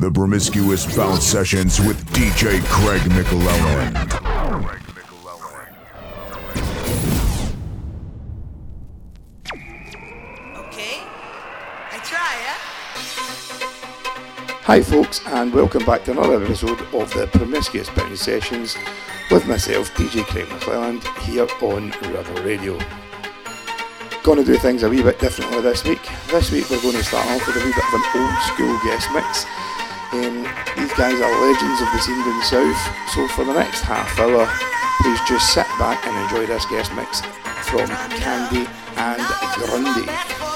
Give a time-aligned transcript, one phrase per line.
[0.00, 3.94] The Promiscuous Bounce Sessions with DJ Craig McLellan.
[10.56, 11.02] Okay,
[11.92, 12.56] I try, yeah?
[14.62, 18.78] Hi, folks, and welcome back to another episode of the Promiscuous Bounce Sessions
[19.30, 22.78] with myself, DJ Craig McClelland, here on Rebel Radio.
[24.22, 26.08] Going to do things a wee bit differently this week.
[26.28, 28.80] This week we're going to start off with a wee bit of an old school
[28.82, 29.44] guest mix.
[30.12, 30.42] Um,
[30.76, 34.44] these guys are legends of the down south, so for the next half hour,
[35.02, 37.20] please just sit back and enjoy this guest mix
[37.70, 37.86] from
[38.18, 38.66] Candy
[38.96, 39.22] and
[39.54, 40.49] Grundy.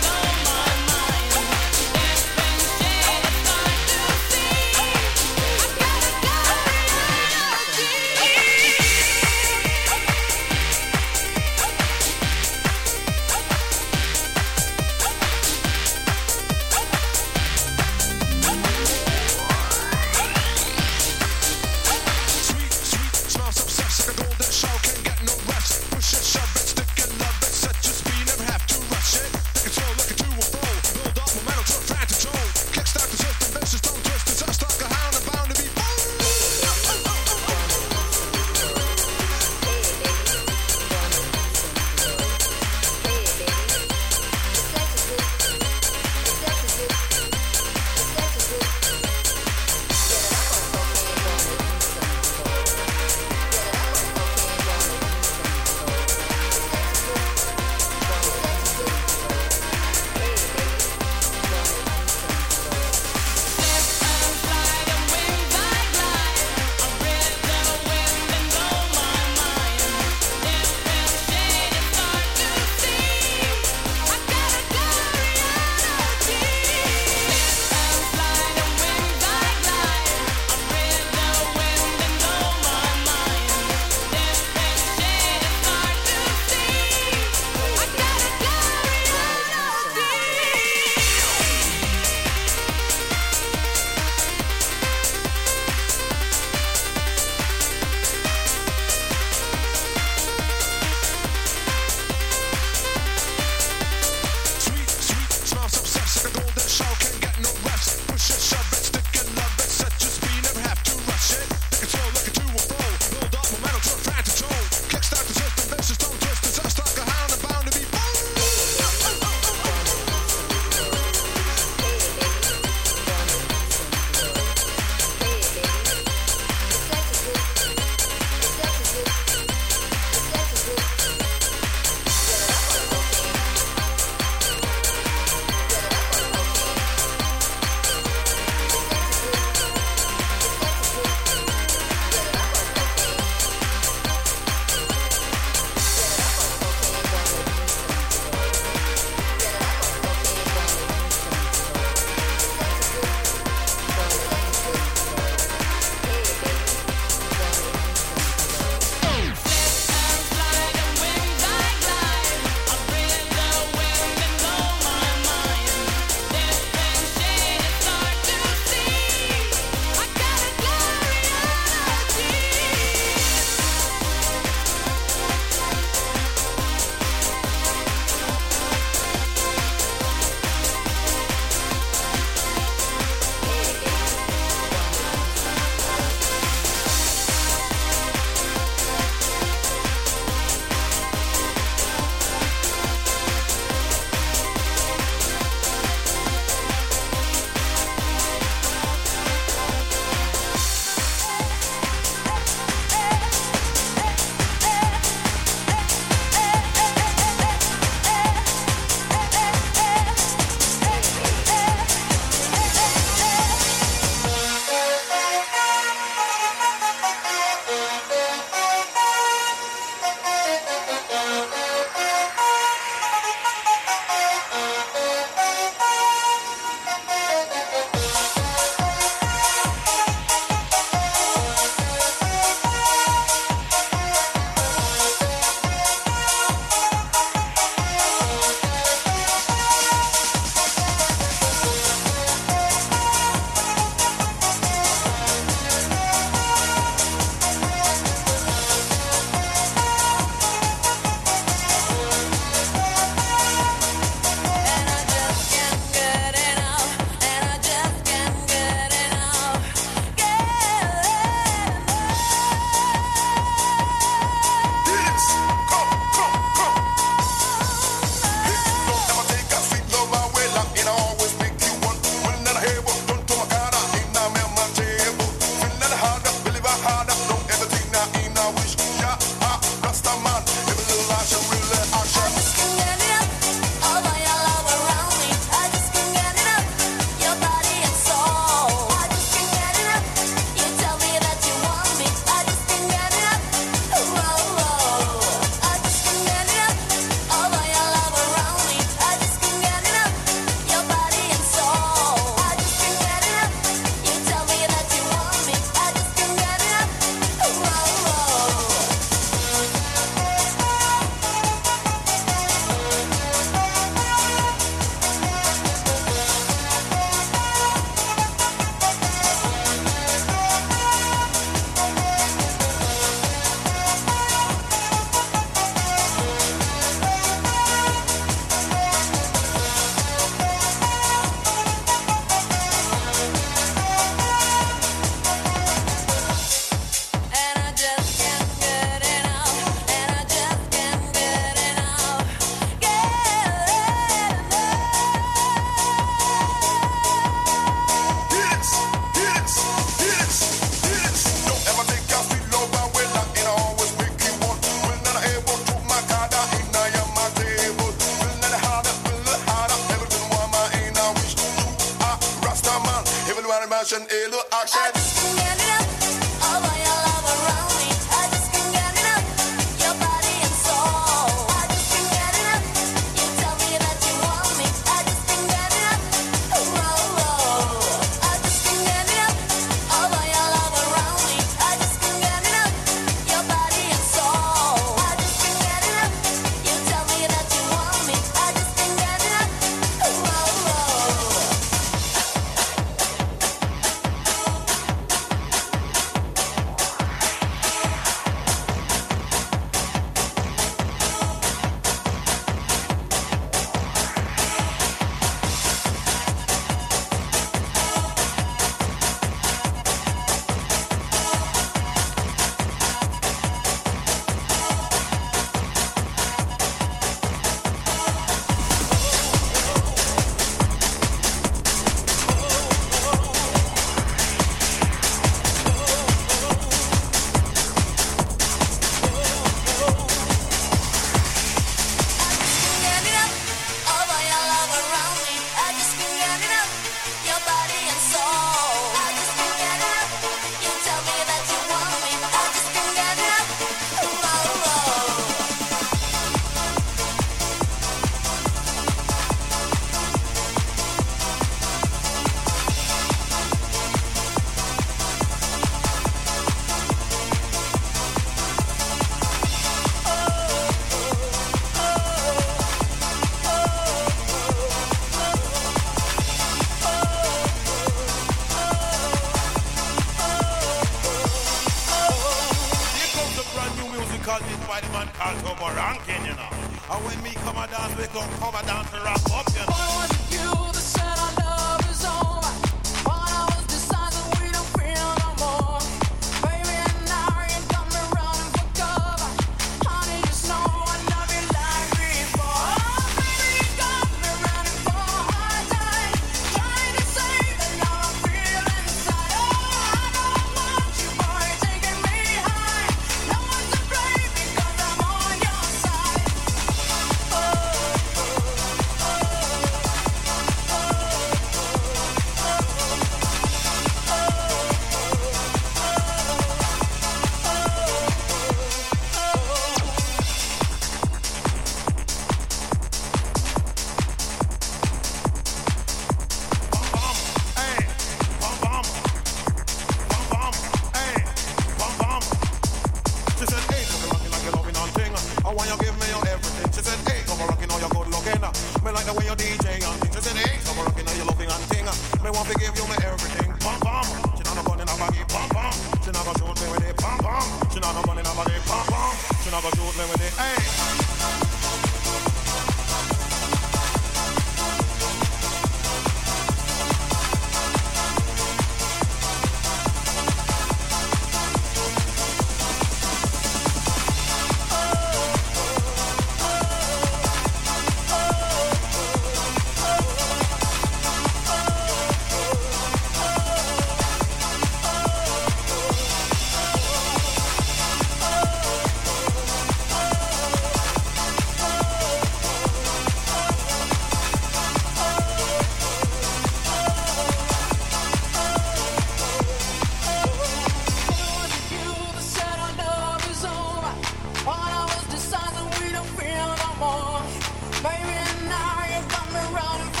[599.33, 600.00] I'm around.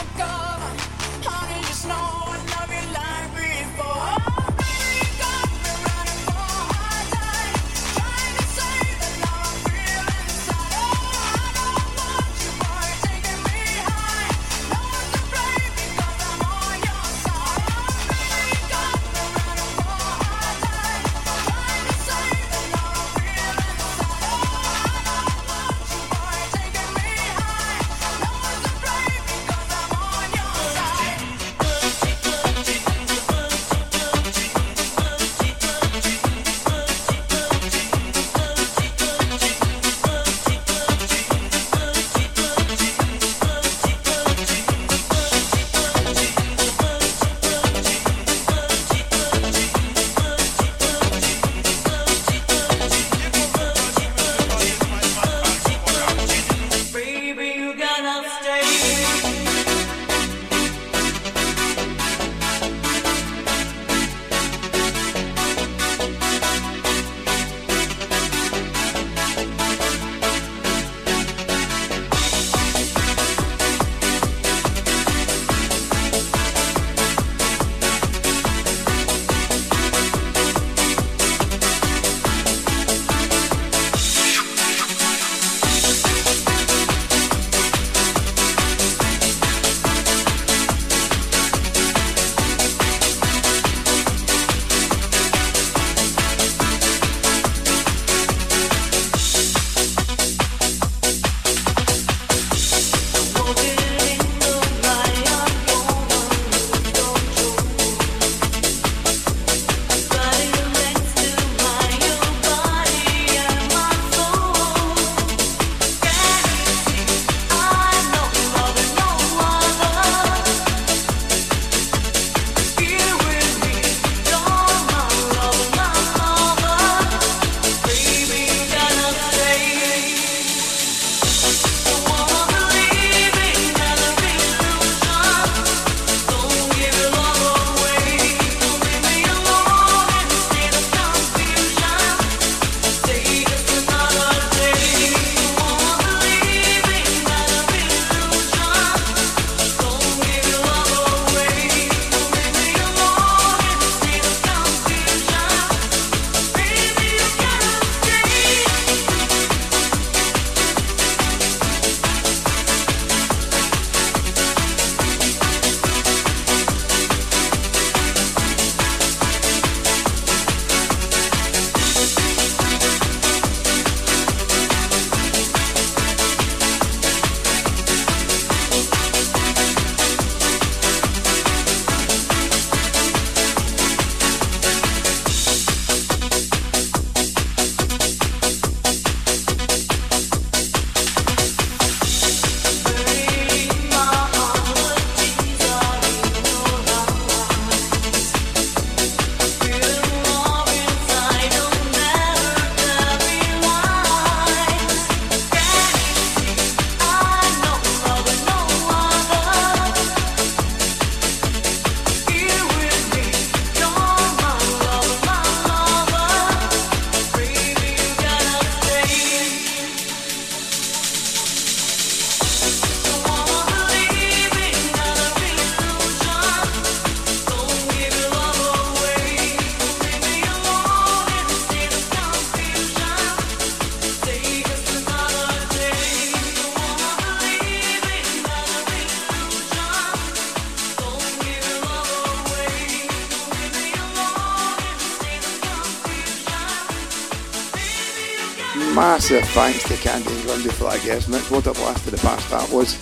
[249.21, 251.51] Massive thanks to Candy and Grundy for that guest mix.
[251.51, 252.97] What a blast of the past that was.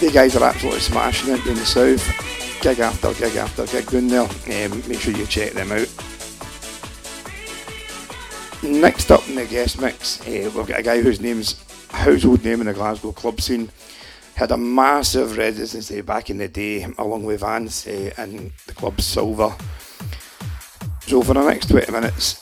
[0.00, 2.04] The guys are absolutely smashing it in the south.
[2.60, 4.22] Gig after gig after gig down there.
[4.22, 5.86] Um, make sure you check them out.
[8.64, 12.60] Next up in the guest mix, uh, we've got a guy whose name's household name
[12.60, 13.70] in the Glasgow club scene.
[14.34, 19.00] Had a massive residency back in the day, along with Vance uh, and the club
[19.00, 19.54] Silver.
[21.06, 22.40] So for the next 20 minutes,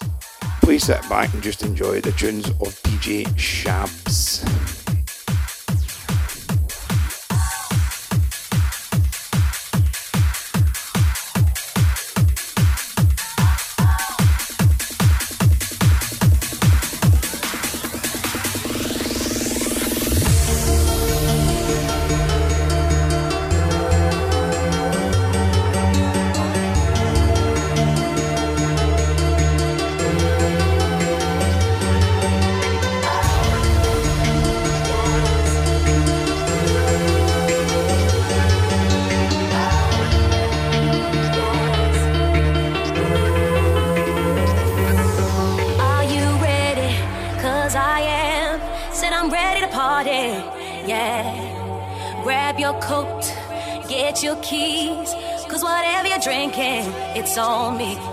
[0.60, 4.79] please sit back and just enjoy the tunes of DJ Shabs.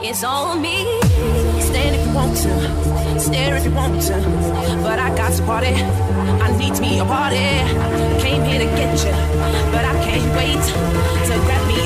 [0.08, 0.86] It's on me.
[1.60, 4.14] Stand if you want to, stare if you want to.
[4.82, 5.74] But I got to party,
[6.46, 7.48] I need me a party.
[8.24, 9.12] Came here to get you,
[9.74, 10.64] but I can't wait
[11.28, 11.77] to grab me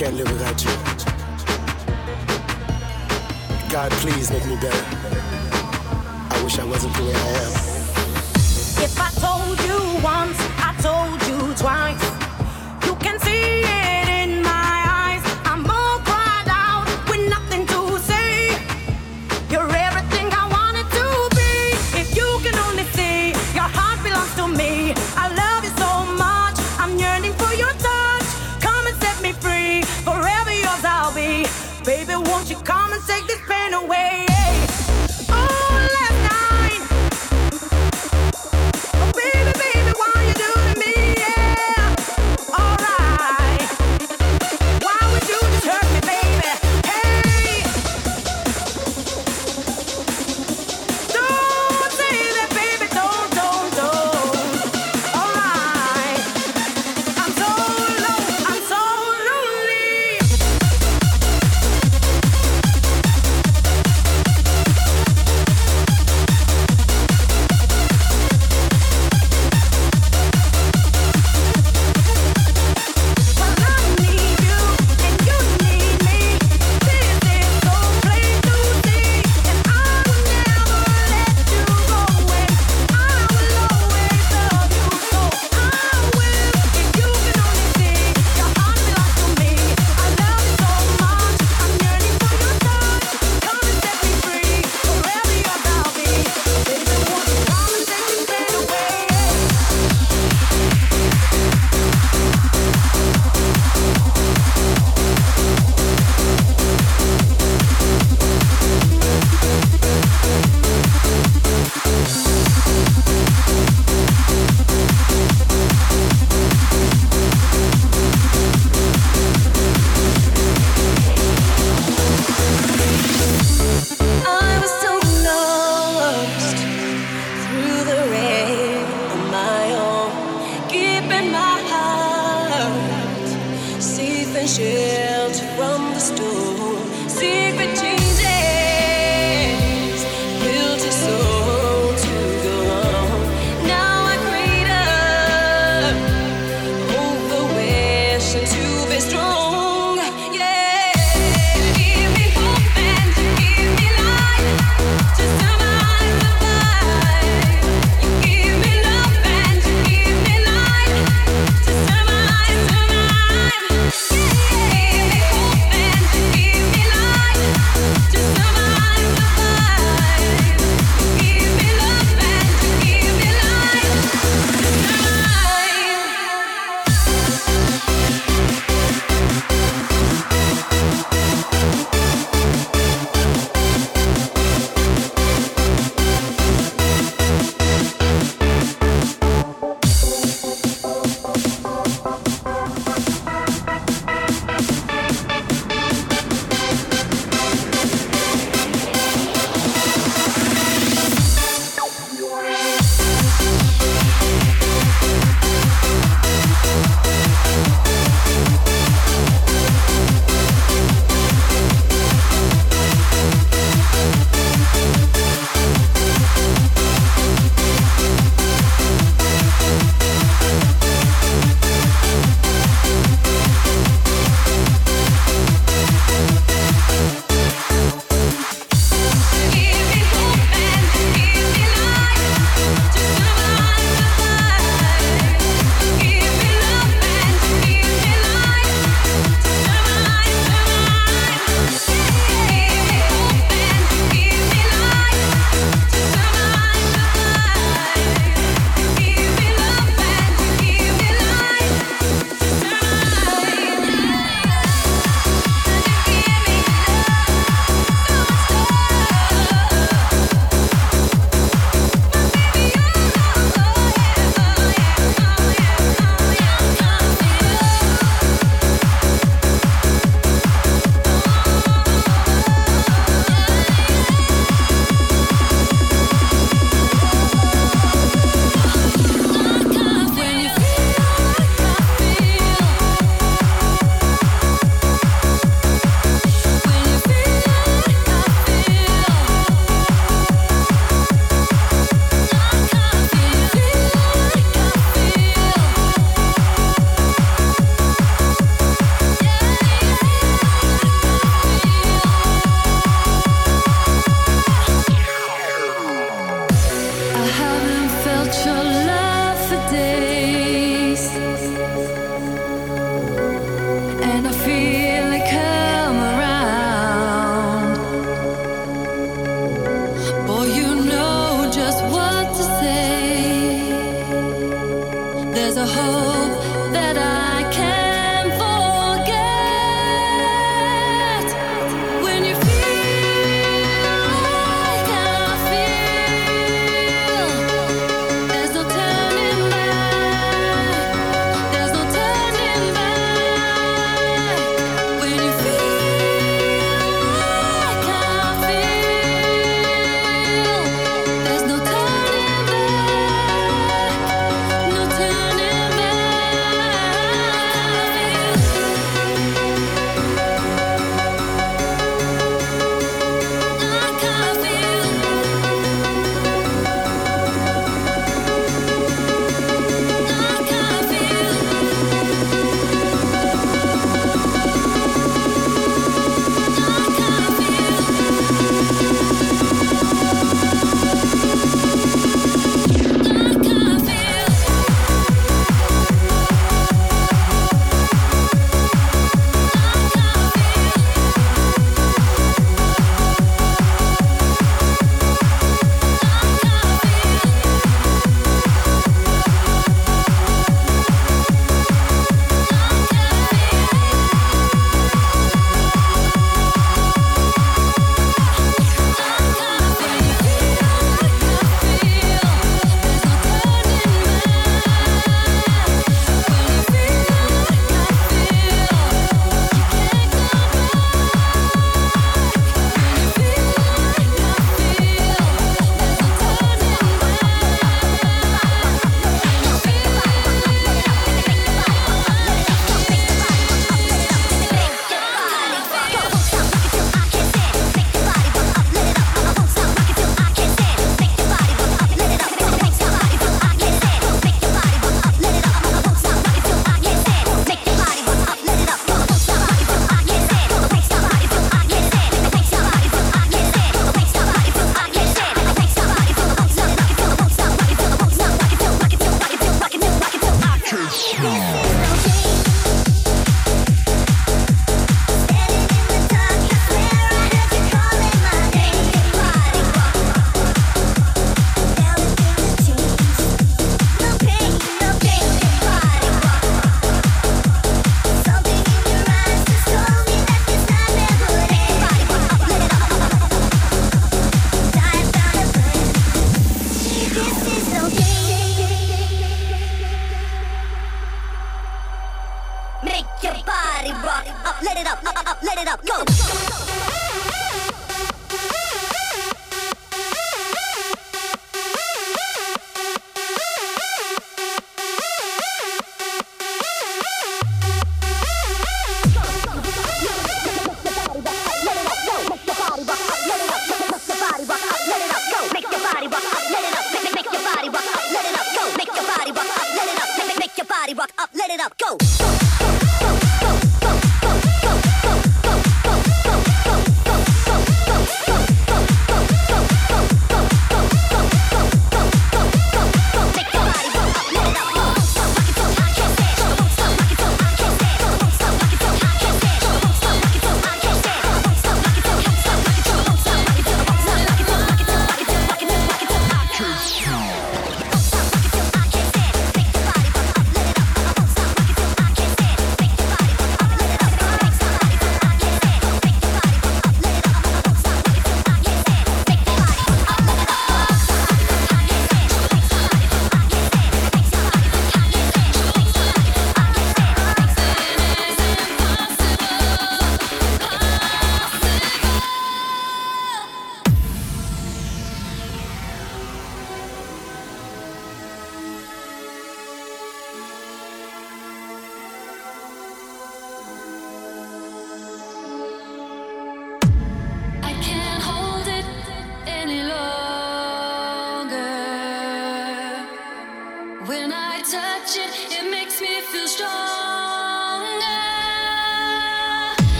[0.00, 0.70] can't live without you.
[3.70, 4.84] God, please make me better.
[6.30, 7.52] I wish I wasn't the way I am.
[8.82, 11.29] If I told you once, I told you.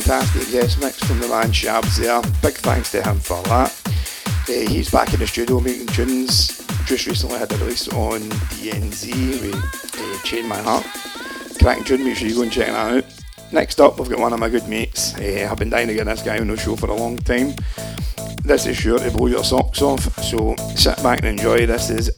[0.00, 2.20] Fantastic guest mix from the man Shabs there.
[2.42, 3.70] Big thanks to him for that.
[4.48, 6.66] Uh, he's back in the studio making tunes.
[6.84, 10.84] Just recently had a release on DNZ with uh, Chain My Heart.
[11.60, 13.04] Cracking tune, make sure you go and check that out.
[13.52, 15.14] Next up, we've got one of my good mates.
[15.14, 17.54] Uh, I've been dying to get this guy on the show for a long time.
[18.42, 21.66] This is sure to blow your socks off, so sit back and enjoy.
[21.66, 22.10] This is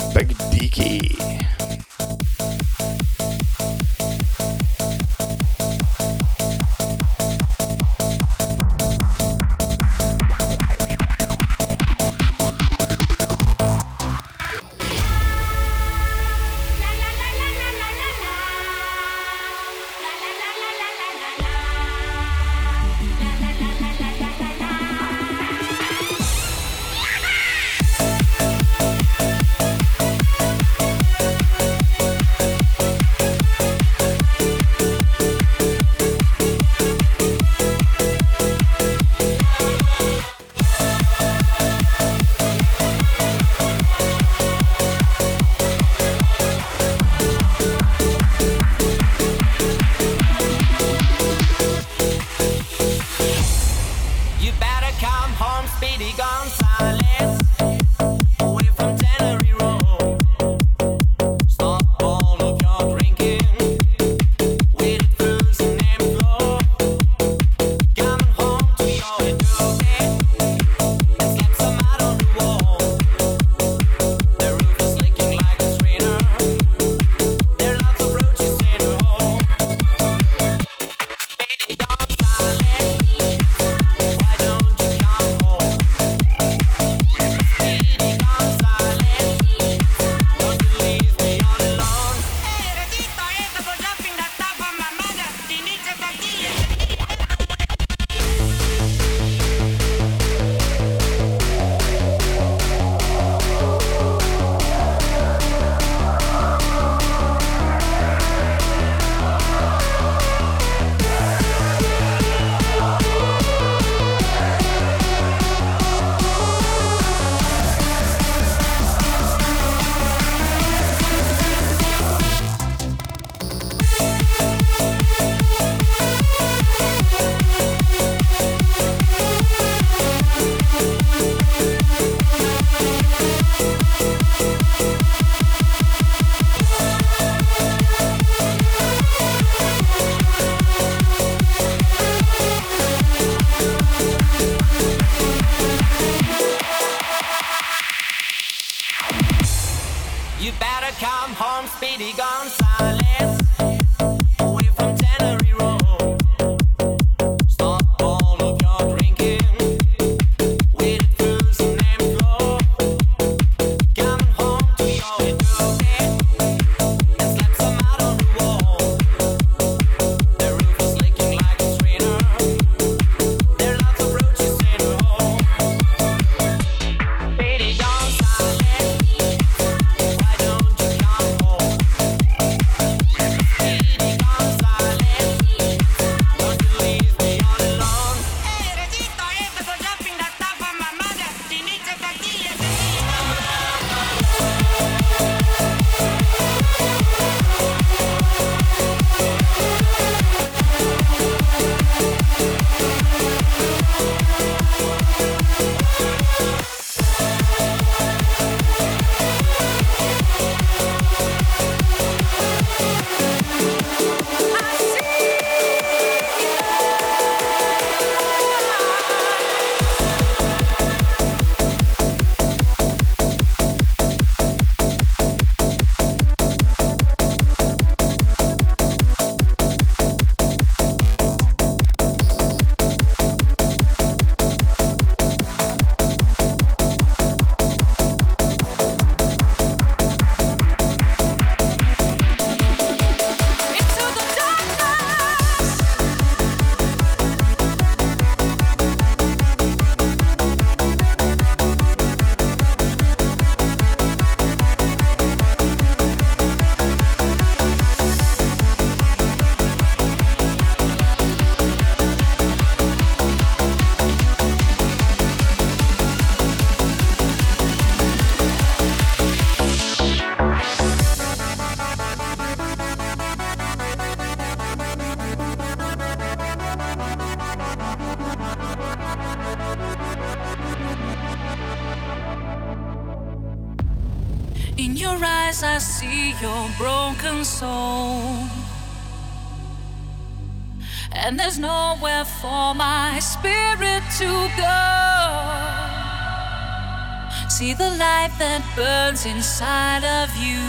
[298.38, 300.60] that burns inside of you.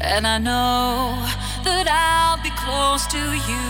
[0.00, 1.16] And I know
[1.64, 3.66] that I'll be close to you.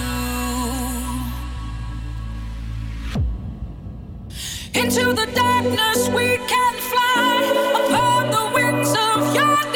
[4.74, 7.34] Into the darkness we can fly
[7.80, 9.71] upon the wings of your.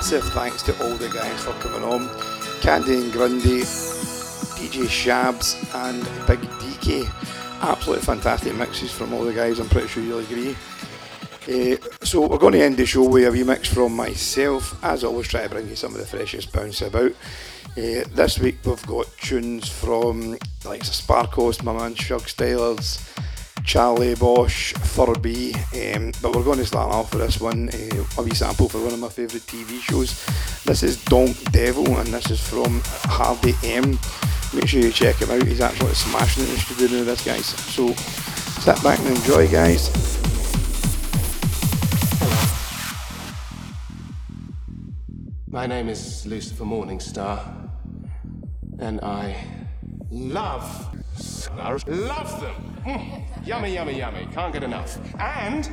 [0.00, 2.08] Massive thanks to all the guys for coming on.
[2.62, 7.60] Candy and Grundy, DJ Shabs, and Big DK.
[7.60, 9.58] Absolutely fantastic mixes from all the guys.
[9.58, 10.56] I'm pretty sure you'll agree.
[11.46, 14.82] Uh, so we're going to end the show with a remix from myself.
[14.82, 17.12] As always, try to bring you some of the freshest bounce about.
[17.72, 20.40] Uh, this week we've got tunes from of
[20.80, 23.09] Sparkos, my man Shug Stylers,
[23.70, 28.22] Charlie Bosch, Furby, um, but we're going to start off with this one, uh, a
[28.24, 30.26] wee sample for one of my favourite TV shows.
[30.64, 33.96] This is Donk Devil, and this is from Hardy M.
[34.52, 37.24] Make sure you check him out, he's absolutely smashing it in the studio now, this
[37.24, 37.46] guys.
[37.46, 39.88] So sit back and enjoy, guys.
[45.46, 47.70] My name is Lucifer Morningstar,
[48.80, 49.44] and I
[50.10, 50.88] love
[51.50, 51.86] cigars.
[51.86, 52.82] Love them.
[52.86, 53.22] Mm.
[53.46, 54.28] Yummy, yummy, yummy.
[54.32, 54.98] Can't get enough.
[55.18, 55.70] And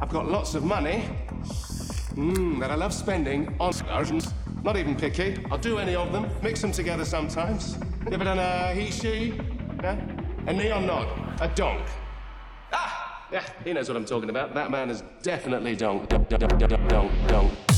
[0.00, 1.04] I've got lots of money
[2.14, 4.12] mm, that I love spending on cigars.
[4.62, 5.42] Not even picky.
[5.50, 6.28] I'll do any of them.
[6.42, 7.78] Mix them together sometimes.
[8.06, 9.40] You ever done a he she?
[9.82, 9.98] Yeah?
[10.46, 11.08] A neon nod.
[11.40, 11.86] A donk.
[12.72, 13.26] Ah!
[13.32, 14.54] Yeah, he knows what I'm talking about.
[14.54, 15.76] That man is definitely.
[15.76, 17.28] Donk, donk, donk, donk, donk.
[17.28, 17.69] Donk.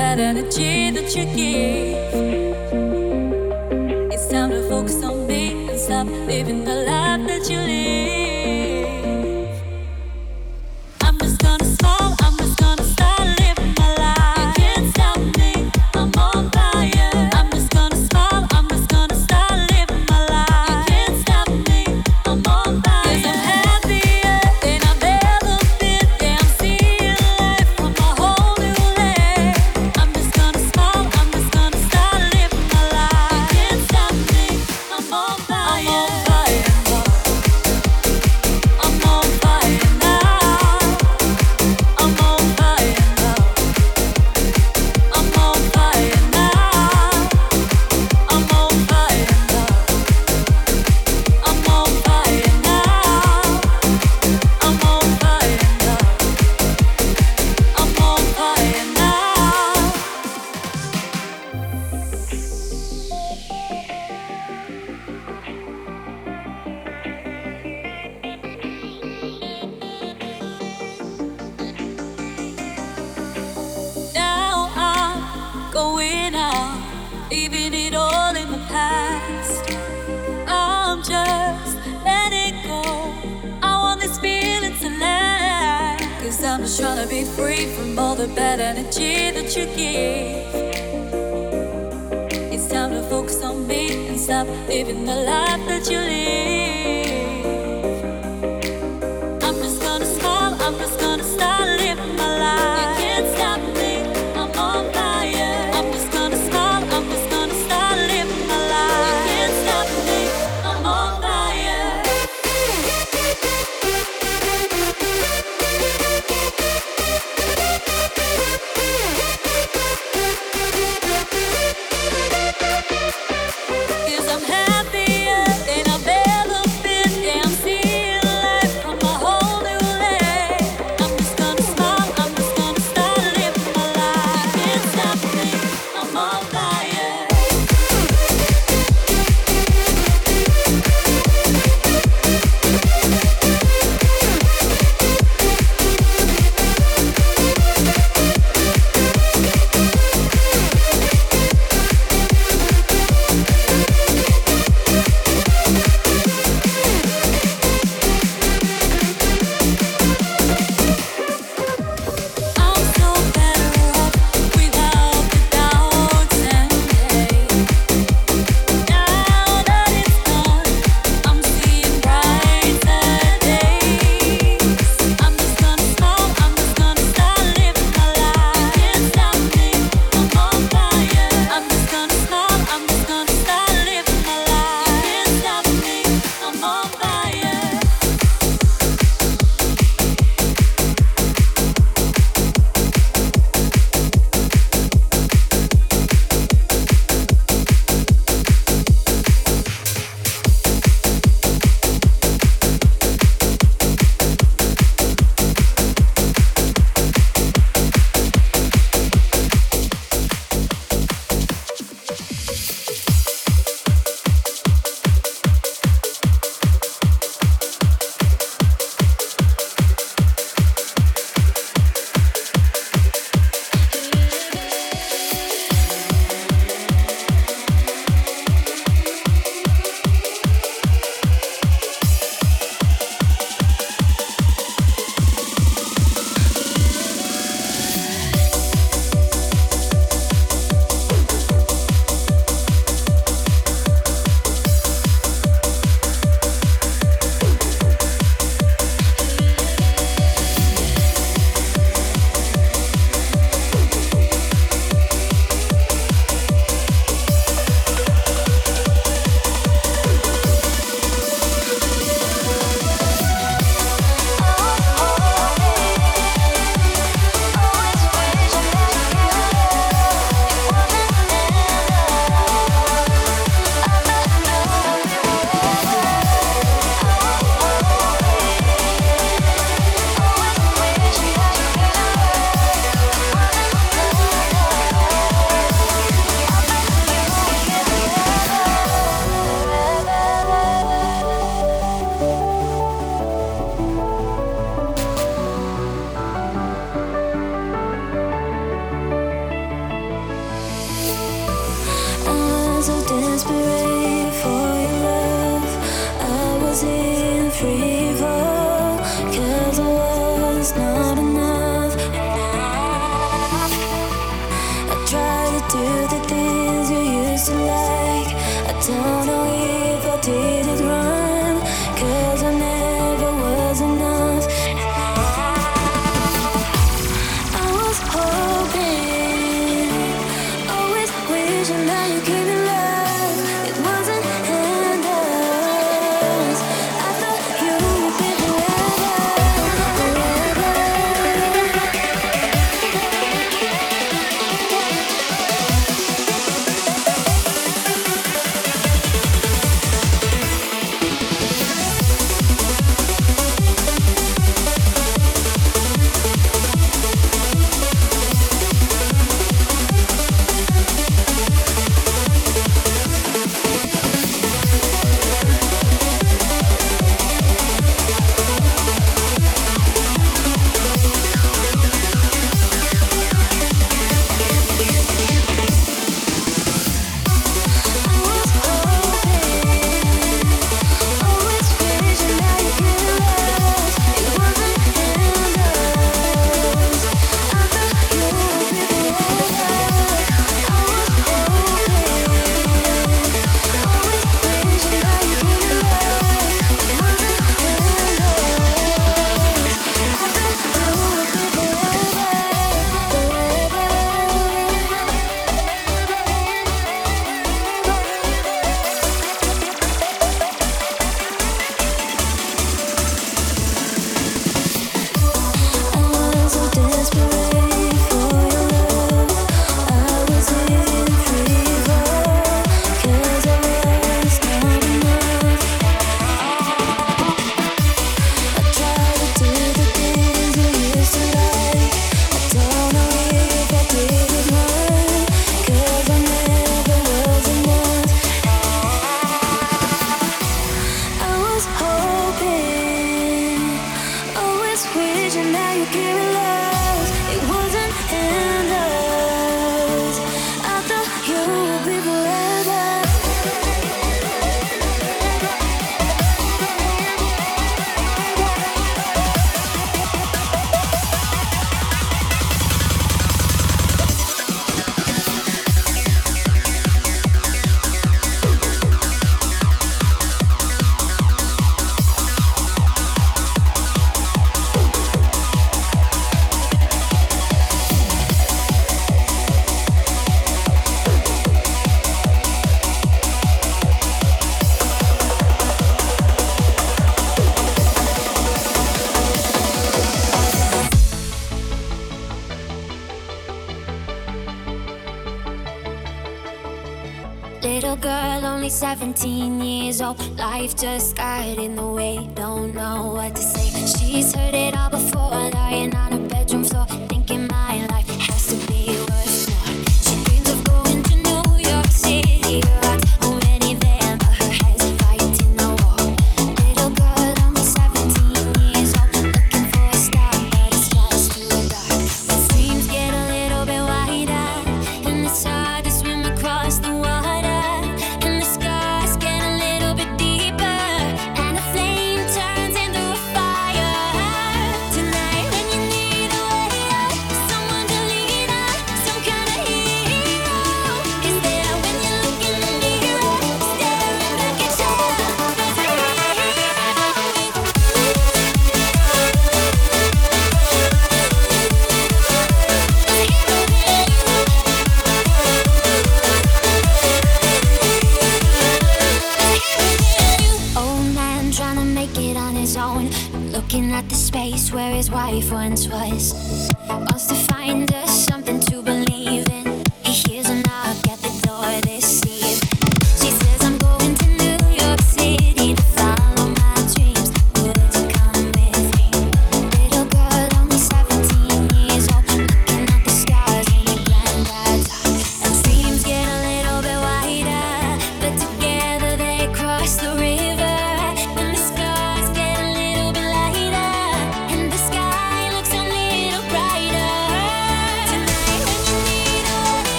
[0.00, 2.49] Bad energy that you give.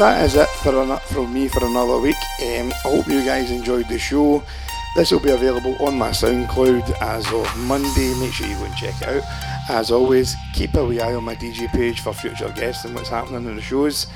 [0.00, 2.16] That is it for an, from me for another week.
[2.40, 4.42] Um, I hope you guys enjoyed the show.
[4.96, 8.14] This will be available on my SoundCloud as of Monday.
[8.18, 9.22] Make sure you go and check it out.
[9.68, 13.10] As always, keep a wee eye on my DJ page for future guests and what's
[13.10, 14.06] happening in the shows.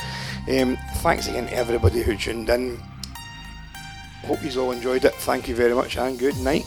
[0.48, 2.80] Um, thanks again to everybody who tuned in.
[4.24, 5.12] Hope you all enjoyed it.
[5.12, 6.63] Thank you very much and good night.